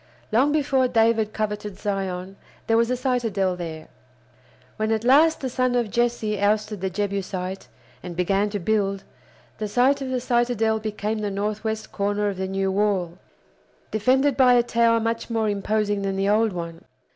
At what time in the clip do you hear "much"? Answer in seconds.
14.99-15.29